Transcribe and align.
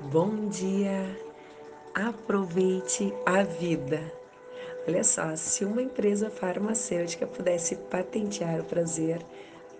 Bom 0.00 0.48
dia! 0.48 1.04
Aproveite 1.92 3.12
a 3.26 3.42
vida! 3.42 4.00
Olha 4.86 5.02
só, 5.02 5.34
se 5.34 5.64
uma 5.64 5.82
empresa 5.82 6.30
farmacêutica 6.30 7.26
pudesse 7.26 7.74
patentear 7.74 8.60
o 8.60 8.64
prazer, 8.64 9.20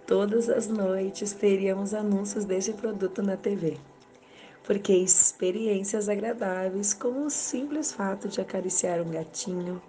todas 0.08 0.48
as 0.48 0.66
noites 0.66 1.32
teríamos 1.32 1.94
anúncios 1.94 2.44
desse 2.44 2.72
produto 2.72 3.22
na 3.22 3.36
TV. 3.36 3.78
Porque 4.64 4.92
experiências 4.92 6.08
agradáveis, 6.08 6.92
como 6.92 7.24
o 7.24 7.30
simples 7.30 7.92
fato 7.92 8.26
de 8.26 8.40
acariciar 8.40 9.00
um 9.00 9.12
gatinho, 9.12 9.80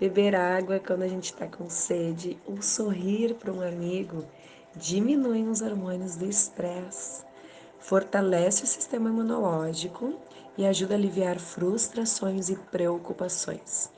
beber 0.00 0.34
água 0.34 0.80
quando 0.80 1.02
a 1.02 1.08
gente 1.08 1.34
está 1.34 1.46
com 1.46 1.68
sede 1.68 2.38
ou 2.46 2.62
sorrir 2.62 3.34
para 3.34 3.52
um 3.52 3.60
amigo, 3.60 4.24
diminuem 4.74 5.50
os 5.50 5.60
hormônios 5.60 6.16
do 6.16 6.24
estresse 6.24 7.26
fortalece 7.78 8.64
o 8.64 8.66
sistema 8.66 9.08
imunológico 9.08 10.14
e 10.56 10.66
ajuda 10.66 10.94
a 10.94 10.96
aliviar 10.96 11.38
frustrações 11.38 12.48
e 12.48 12.56
preocupações. 12.56 13.90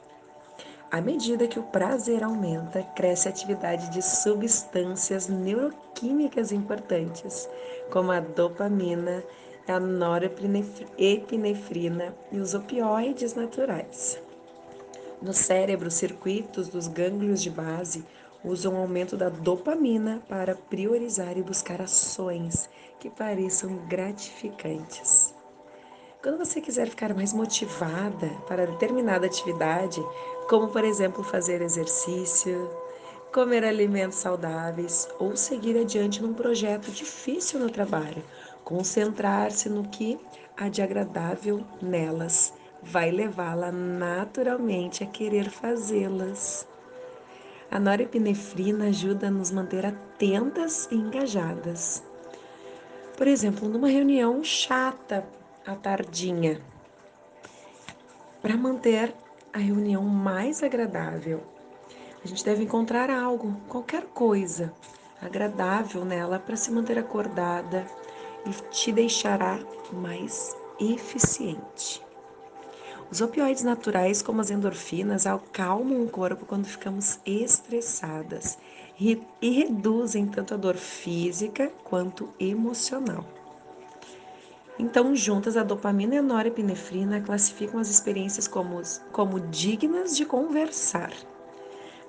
À 0.91 1.02
medida 1.02 1.46
que 1.46 1.59
o 1.59 1.64
prazer 1.64 2.24
aumenta, 2.24 2.82
cresce 2.96 3.28
a 3.28 3.30
atividade 3.30 3.91
de 3.91 4.01
substâncias 4.01 5.28
neuroquímicas 5.28 6.51
importantes, 6.51 7.46
como 7.91 8.10
a 8.10 8.20
dopamina, 8.20 9.23
a 9.68 9.79
norepinefrina 9.79 12.15
e 12.32 12.38
os 12.38 12.54
opioides 12.54 13.34
naturais. 13.34 14.18
No 15.20 15.34
cérebro, 15.34 15.90
circuitos 15.90 16.68
dos 16.68 16.88
gânglios 16.88 17.42
de 17.42 17.51
base 17.51 18.02
usam 18.45 18.74
o 18.74 18.78
aumento 18.78 19.16
da 19.16 19.28
dopamina 19.28 20.23
para 20.28 20.55
priorizar 20.55 21.37
e 21.37 21.42
buscar 21.42 21.80
ações 21.83 22.69
que 22.98 23.10
pareçam 23.10 23.77
gratificantes. 23.88 25.34
Quando 26.23 26.38
você 26.38 26.60
quiser 26.60 26.88
ficar 26.88 27.15
mais 27.15 27.32
motivada 27.32 28.29
para 28.48 28.66
determinada 28.66 29.27
atividade, 29.27 30.04
como 30.49 30.68
por 30.68 30.85
exemplo 30.85 31.23
fazer 31.23 31.62
exercício, 31.62 32.68
comer 33.32 33.65
alimentos 33.65 34.18
saudáveis 34.18 35.09
ou 35.18 35.37
seguir 35.37 35.79
adiante 35.79 36.21
num 36.23 36.34
projeto 36.34 36.90
difícil 36.90 37.60
no 37.60 37.71
trabalho, 37.71 38.23
concentrar-se 38.65 39.68
no 39.68 39.84
que 39.88 40.18
há 40.57 40.68
de 40.68 40.82
agradável 40.82 41.65
nelas 41.80 42.52
vai 42.82 43.10
levá-la 43.10 43.71
naturalmente 43.71 45.05
a 45.05 45.07
querer 45.07 45.51
fazê-las. 45.51 46.66
A 47.71 47.79
norepinefrina 47.79 48.87
ajuda 48.87 49.29
a 49.29 49.30
nos 49.30 49.51
manter 49.51 49.85
atentas 49.85 50.88
e 50.91 50.95
engajadas. 50.95 52.02
Por 53.16 53.27
exemplo, 53.27 53.69
numa 53.69 53.88
reunião 53.88 54.43
chata 54.43 55.27
à 55.66 55.74
tardinha, 55.74 56.61
para 58.41 58.57
manter 58.57 59.15
a 59.52 59.59
reunião 59.59 60.02
mais 60.02 60.63
agradável, 60.63 61.43
a 62.24 62.27
gente 62.27 62.45
deve 62.45 62.65
encontrar 62.65 63.11
algo, 63.11 63.61
qualquer 63.69 64.05
coisa 64.06 64.72
agradável 65.21 66.05
nela 66.05 66.39
para 66.39 66.56
se 66.56 66.71
manter 66.71 66.99
acordada 66.99 67.87
e 68.47 68.50
te 68.71 68.93
deixará 68.93 69.59
mais 69.93 70.56
eficiente. 70.81 72.07
Os 73.10 73.22
opioides 73.22 73.62
naturais, 73.62 74.20
como 74.20 74.42
as 74.42 74.50
endorfinas, 74.50 75.26
acalmam 75.26 76.03
o 76.03 76.09
corpo 76.09 76.44
quando 76.44 76.66
ficamos 76.66 77.19
estressadas 77.25 78.59
e 79.00 79.19
reduzem 79.41 80.26
tanto 80.26 80.53
a 80.53 80.56
dor 80.59 80.76
física 80.76 81.72
quanto 81.84 82.28
emocional. 82.38 83.25
Então, 84.78 85.16
juntas, 85.16 85.56
a 85.56 85.62
dopamina 85.65 86.16
e 86.16 86.19
a 86.19 86.22
norepinefrina 86.22 87.20
classificam 87.20 87.81
as 87.81 87.88
experiências 87.88 88.47
como, 88.47 88.81
como 89.10 89.41
dignas 89.41 90.15
de 90.15 90.26
conversar, 90.26 91.12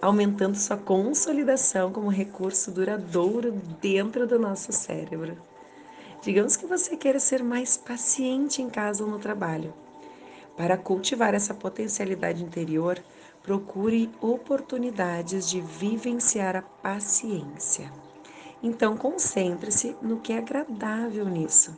aumentando 0.02 0.58
sua 0.58 0.78
consolidação 0.78 1.94
como 1.94 2.10
recurso 2.10 2.72
duradouro 2.72 3.54
dentro 3.82 4.28
do 4.28 4.38
nosso 4.38 4.74
cérebro. 4.74 5.38
Digamos 6.22 6.58
que 6.58 6.66
você 6.66 6.98
queira 6.98 7.20
ser 7.20 7.42
mais 7.42 7.78
paciente 7.78 8.62
em 8.62 8.70
casa 8.70 9.04
ou 9.04 9.10
no 9.10 9.18
trabalho. 9.18 9.74
Para 10.60 10.76
cultivar 10.76 11.34
essa 11.34 11.54
potencialidade 11.54 12.44
interior, 12.44 13.02
procure 13.42 14.12
oportunidades 14.20 15.50
de 15.50 15.62
vivenciar 15.62 16.54
a 16.58 16.62
paciência. 16.62 17.90
Então, 18.62 18.98
concentre-se 18.98 19.96
no 20.02 20.20
que 20.20 20.34
é 20.34 20.38
agradável 20.38 21.24
nisso, 21.24 21.78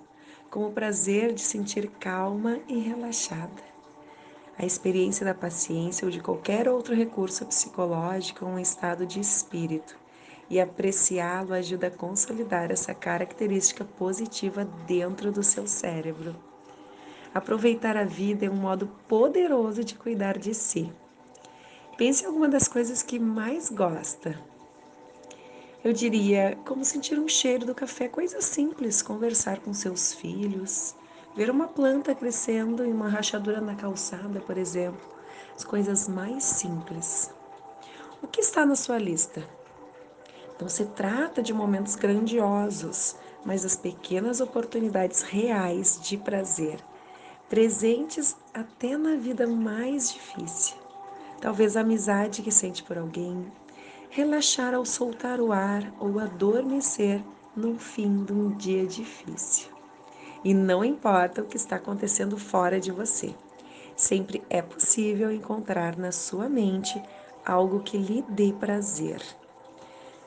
como 0.50 0.70
o 0.70 0.72
prazer 0.72 1.32
de 1.32 1.42
sentir 1.42 1.92
calma 2.00 2.58
e 2.68 2.80
relaxada. 2.80 3.62
A 4.58 4.66
experiência 4.66 5.24
da 5.24 5.36
paciência 5.36 6.04
ou 6.04 6.10
de 6.10 6.20
qualquer 6.20 6.68
outro 6.68 6.96
recurso 6.96 7.46
psicológico 7.46 8.46
é 8.46 8.48
um 8.48 8.58
estado 8.58 9.06
de 9.06 9.20
espírito, 9.20 9.96
e 10.50 10.60
apreciá-lo 10.60 11.54
ajuda 11.54 11.86
a 11.86 11.92
consolidar 11.92 12.72
essa 12.72 12.96
característica 12.96 13.86
positiva 13.86 14.66
dentro 14.88 15.32
do 15.32 15.44
seu 15.44 15.68
cérebro. 15.68 16.36
Aproveitar 17.34 17.96
a 17.96 18.04
vida 18.04 18.46
é 18.46 18.50
um 18.50 18.56
modo 18.56 18.88
poderoso 19.08 19.86
de 19.86 19.96
cuidar 19.96 20.38
de 20.38 20.54
si. 20.54 20.92
Pense 21.98 22.24
em 22.24 22.28
alguma 22.28 22.50
das 22.50 22.68
coisas 22.68 23.02
que 23.02 23.18
mais 23.18 23.70
gosta. 23.70 24.38
Eu 25.82 25.94
diria 25.94 26.58
como 26.66 26.84
sentir 26.84 27.18
um 27.18 27.30
cheiro 27.30 27.66
do 27.66 27.74
café, 27.74 28.10
coisa 28.10 28.42
simples, 28.42 29.02
conversar 29.02 29.62
com 29.62 29.74
seus 29.74 30.14
filhos, 30.14 30.94
ver 31.34 31.50
uma 31.50 31.70
planta 31.70 32.14
crescendo 32.14 32.84
em 32.84 32.92
uma 32.92 33.08
rachadura 33.08 33.62
na 33.62 33.76
calçada, 33.76 34.42
por 34.42 34.58
exemplo, 34.58 35.02
as 35.56 35.64
coisas 35.64 36.10
mais 36.10 36.44
simples. 36.44 37.34
O 38.22 38.28
que 38.28 38.42
está 38.42 38.66
na 38.66 38.76
sua 38.76 38.98
lista? 38.98 39.42
Não 40.60 40.68
se 40.68 40.86
trata 40.88 41.42
de 41.42 41.54
momentos 41.54 41.96
grandiosos, 41.96 43.16
mas 43.46 43.64
das 43.64 43.78
pequenas 43.78 44.42
oportunidades 44.42 45.22
reais 45.22 45.98
de 46.04 46.18
prazer 46.18 46.91
presentes 47.52 48.38
até 48.54 48.96
na 48.96 49.18
vida 49.18 49.46
mais 49.46 50.14
difícil. 50.14 50.78
Talvez 51.42 51.76
a 51.76 51.82
amizade 51.82 52.42
que 52.42 52.50
sente 52.50 52.82
por 52.82 52.98
alguém, 52.98 53.46
relaxar 54.10 54.74
ao 54.74 54.86
soltar 54.86 55.42
o 55.42 55.52
ar 55.52 55.94
ou 56.00 56.18
adormecer 56.18 57.22
no 57.54 57.78
fim 57.78 58.24
de 58.24 58.32
um 58.32 58.52
dia 58.52 58.88
difícil. 58.88 59.68
E 60.46 60.54
não 60.54 60.82
importa 60.82 61.42
o 61.42 61.46
que 61.46 61.58
está 61.58 61.76
acontecendo 61.76 62.38
fora 62.38 62.80
de 62.80 62.90
você, 62.90 63.36
sempre 63.98 64.42
é 64.50 64.62
possível 64.62 65.30
encontrar 65.30 65.98
na 65.98 66.14
sua 66.14 66.48
mente 66.48 67.04
algo 67.46 67.82
que 67.82 67.98
lhe 67.98 68.22
dê 68.30 68.54
prazer. 68.54 69.22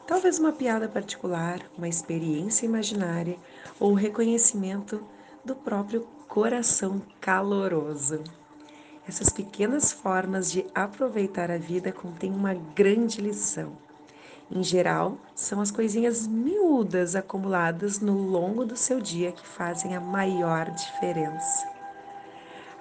Talvez 0.07 0.39
uma 0.39 0.53
piada 0.53 0.91
particular, 0.91 1.61
uma 1.79 1.89
experiência 1.89 2.67
imaginária 2.67 3.39
ou 3.81 3.93
o 3.93 3.95
reconhecimento 3.95 5.03
do 5.43 5.57
próprio 5.57 6.07
coração 6.35 7.01
caloroso. 7.21 8.25
Essas 9.07 9.31
pequenas 9.31 9.93
formas 9.93 10.51
de 10.51 10.67
aproveitar 10.75 11.49
a 11.49 11.57
vida 11.57 11.93
contêm 11.93 12.33
uma 12.33 12.55
grande 12.55 13.21
lição. 13.21 13.79
Em 14.51 14.61
geral, 14.61 15.17
são 15.33 15.61
as 15.61 15.71
coisinhas 15.71 16.27
miúdas 16.27 17.15
acumuladas 17.15 18.01
no 18.01 18.19
longo 18.19 18.65
do 18.65 18.77
seu 18.77 19.01
dia 19.01 19.31
que 19.31 19.47
fazem 19.47 19.95
a 19.95 20.01
maior 20.01 20.73
diferença. 20.73 21.69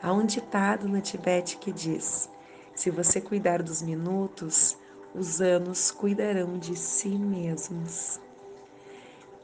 Há 0.02 0.12
um 0.12 0.26
ditado 0.26 0.88
no 0.88 1.00
Tibete 1.00 1.58
que 1.58 1.72
diz: 1.72 2.28
se 2.74 2.90
você 2.90 3.22
cuidar 3.22 3.62
dos 3.62 3.84
minutos, 3.84 4.76
os 5.14 5.42
anos 5.42 5.92
cuidarão 5.92 6.58
de 6.58 6.76
si 6.76 7.10
mesmos. 7.10 8.20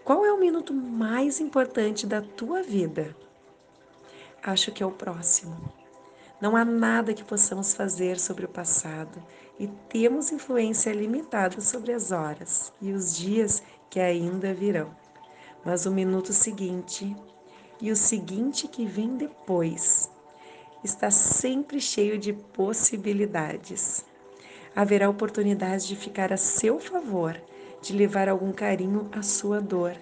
Qual 0.04 0.26
é 0.26 0.34
o 0.34 0.40
minuto 0.40 0.74
mais 0.74 1.40
importante 1.40 2.08
da 2.08 2.24
tua 2.24 2.64
vida? 2.64 3.16
Acho 4.50 4.72
que 4.72 4.82
é 4.82 4.86
o 4.86 4.90
próximo. 4.90 5.56
Não 6.42 6.56
há 6.56 6.66
nada 6.66 7.14
que 7.14 7.24
possamos 7.24 7.76
fazer 7.76 8.20
sobre 8.20 8.46
o 8.46 8.50
passado 8.50 9.24
e 9.60 9.68
temos 9.68 10.32
influência 10.32 10.92
limitada 10.92 11.62
sobre 11.62 11.94
as 11.94 12.12
horas 12.12 12.74
e 12.82 12.92
os 12.92 13.16
dias 13.16 13.62
que 13.92 14.00
ainda 14.00 14.52
virão. 14.52 14.90
Mas 15.64 15.86
o 15.86 15.92
minuto 15.92 16.34
seguinte 16.34 17.16
e 17.80 17.92
o 17.92 17.96
seguinte 17.96 18.68
que 18.68 18.88
vem 18.88 19.18
depois 19.18 20.10
está 20.84 21.12
sempre 21.12 21.80
cheio 21.80 22.18
de 22.18 22.34
possibilidades. 22.34 24.04
Haverá 24.76 25.08
oportunidade 25.08 25.88
de 25.88 25.96
ficar 25.96 26.34
a 26.34 26.38
seu 26.38 26.80
favor 26.80 27.40
de 27.84 27.94
levar 27.94 28.28
algum 28.28 28.52
carinho 28.52 29.08
à 29.12 29.22
sua 29.22 29.62
dor 29.62 29.96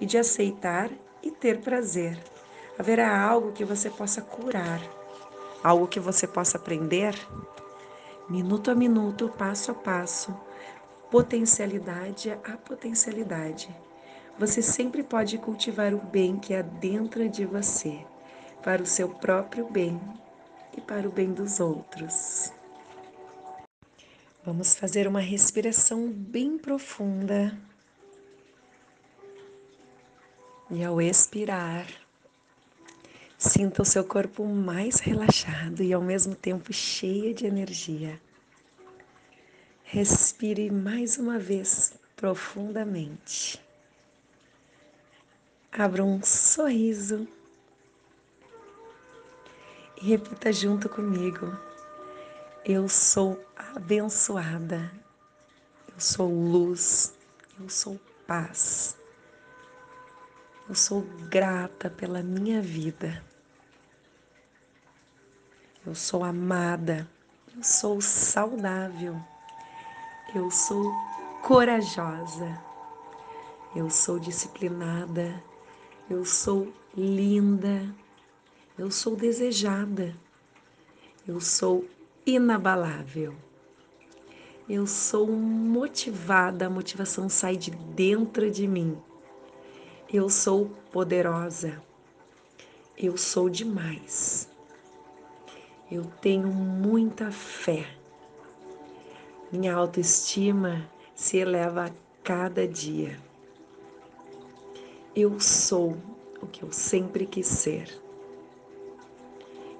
e 0.00 0.06
de 0.06 0.16
aceitar 0.16 0.90
e 1.22 1.30
ter 1.30 1.60
prazer. 1.60 2.18
Haverá 2.80 3.20
algo 3.20 3.52
que 3.52 3.62
você 3.62 3.90
possa 3.90 4.22
curar, 4.22 4.80
algo 5.62 5.86
que 5.86 6.00
você 6.00 6.26
possa 6.26 6.56
aprender, 6.56 7.14
minuto 8.26 8.70
a 8.70 8.74
minuto, 8.74 9.28
passo 9.28 9.70
a 9.70 9.74
passo, 9.74 10.34
potencialidade 11.10 12.30
a 12.30 12.56
potencialidade. 12.56 13.68
Você 14.38 14.62
sempre 14.62 15.02
pode 15.02 15.36
cultivar 15.36 15.92
o 15.92 15.98
bem 15.98 16.38
que 16.38 16.54
há 16.54 16.62
dentro 16.62 17.28
de 17.28 17.44
você. 17.44 18.02
para 18.62 18.82
o 18.82 18.86
seu 18.86 19.10
próprio 19.10 19.68
bem 19.68 20.00
e 20.74 20.80
para 20.80 21.06
o 21.06 21.12
bem 21.12 21.34
dos 21.34 21.60
outros. 21.60 22.50
Vamos 24.42 24.74
fazer 24.74 25.06
uma 25.06 25.20
respiração 25.20 26.10
bem 26.10 26.56
profunda. 26.56 27.54
E 30.70 30.82
ao 30.82 30.98
expirar, 30.98 31.86
sinta 33.40 33.80
o 33.80 33.86
seu 33.86 34.04
corpo 34.04 34.44
mais 34.44 35.00
relaxado 35.00 35.82
e 35.82 35.94
ao 35.94 36.02
mesmo 36.02 36.34
tempo 36.34 36.74
cheio 36.74 37.32
de 37.32 37.46
energia. 37.46 38.20
Respire 39.82 40.70
mais 40.70 41.16
uma 41.16 41.38
vez 41.38 41.94
profundamente. 42.14 43.58
Abra 45.72 46.04
um 46.04 46.22
sorriso 46.22 47.26
e 49.96 50.08
repita 50.08 50.52
junto 50.52 50.86
comigo. 50.86 51.58
Eu 52.62 52.90
sou 52.90 53.42
abençoada, 53.56 54.92
eu 55.88 55.98
sou 55.98 56.28
luz, 56.28 57.14
eu 57.58 57.70
sou 57.70 57.98
paz, 58.26 58.98
eu 60.68 60.74
sou 60.74 61.00
grata 61.30 61.88
pela 61.88 62.22
minha 62.22 62.60
vida, 62.60 63.24
eu 65.86 65.94
sou 65.94 66.22
amada, 66.22 67.08
eu 67.56 67.62
sou 67.62 68.00
saudável. 68.00 69.20
Eu 70.32 70.50
sou 70.50 70.94
corajosa, 71.42 72.60
eu 73.74 73.88
sou 73.88 74.18
disciplinada, 74.18 75.42
eu 76.08 76.24
sou 76.24 76.72
linda, 76.96 77.92
eu 78.76 78.90
sou 78.90 79.16
desejada, 79.16 80.14
eu 81.26 81.40
sou 81.40 81.88
inabalável, 82.26 83.34
eu 84.68 84.86
sou 84.86 85.26
motivada, 85.26 86.66
a 86.66 86.70
motivação 86.70 87.28
sai 87.28 87.56
de 87.56 87.70
dentro 87.70 88.50
de 88.50 88.66
mim, 88.66 88.96
eu 90.12 90.28
sou 90.28 90.66
poderosa, 90.92 91.80
eu 92.96 93.16
sou 93.16 93.48
demais, 93.48 94.49
eu 95.90 96.04
tenho 96.20 96.48
muita 96.48 97.30
fé 97.30 98.00
minha 99.52 99.74
autoestima 99.74 100.88
se 101.12 101.38
eleva 101.38 101.86
a 101.86 101.90
cada 102.22 102.68
dia. 102.68 103.18
Eu 105.14 105.40
sou 105.40 105.96
o 106.40 106.46
que 106.46 106.62
eu 106.62 106.70
sempre 106.70 107.26
quis 107.26 107.48
ser. 107.48 108.00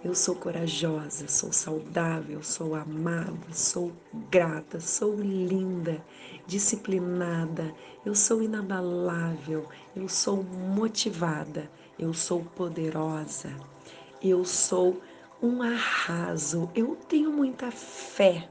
Eu 0.03 0.15
sou 0.15 0.35
corajosa, 0.35 1.29
sou 1.29 1.53
saudável, 1.53 2.43
sou 2.43 2.75
amada, 2.75 3.53
sou 3.53 3.93
grata, 4.29 4.81
sou 4.81 5.15
linda, 5.15 6.05
disciplinada, 6.47 7.73
eu 8.05 8.15
sou 8.15 8.43
inabalável, 8.43 9.69
eu 9.95 10.09
sou 10.09 10.43
motivada, 10.43 11.71
eu 11.99 12.13
sou 12.15 12.43
poderosa, 12.57 13.55
eu 14.23 14.45
sou 14.45 15.01
um 15.43 15.63
arraso, 15.63 16.71
eu 16.75 16.97
tenho 16.97 17.33
muita 17.33 17.71
fé 17.71 18.49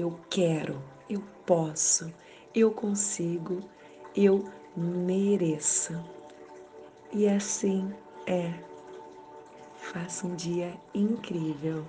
eu 0.00 0.18
quero, 0.30 0.82
eu 1.08 1.22
posso, 1.44 2.12
eu 2.54 2.70
consigo, 2.70 3.60
eu 4.16 4.44
mereço. 4.76 5.92
E 7.12 7.28
assim 7.28 7.92
é. 8.26 8.54
Faça 9.76 10.26
um 10.26 10.34
dia 10.34 10.74
incrível. 10.94 11.84